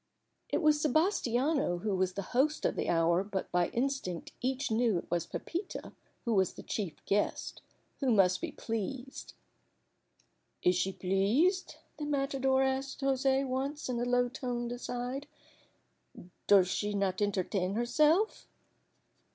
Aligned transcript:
It 0.49 0.63
was 0.63 0.81
Sebastiano 0.81 1.77
who 1.77 1.95
was 1.95 2.13
the 2.13 2.23
host 2.33 2.65
of 2.65 2.75
the 2.75 2.89
hour, 2.89 3.23
but 3.23 3.51
by 3.51 3.67
instinct 3.67 4.31
each 4.41 4.71
knew 4.71 4.97
it 4.97 5.11
was 5.11 5.27
Pepita 5.27 5.91
who 6.25 6.33
was 6.33 6.53
the 6.53 6.63
chief 6.63 7.05
guest 7.05 7.61
who 7.99 8.09
must 8.09 8.41
be 8.41 8.51
pleased. 8.51 9.33
"Is 10.63 10.73
she 10.75 10.91
pleased?" 10.91 11.75
the 11.97 12.05
matador 12.05 12.63
asked 12.63 13.01
José 13.01 13.45
once 13.47 13.89
in 13.89 13.99
a 13.99 14.03
low 14.05 14.27
toned 14.27 14.71
aside. 14.71 15.27
"Does 16.47 16.67
she 16.67 16.95
not 16.95 17.21
entertain 17.21 17.75
herself?" 17.75 18.47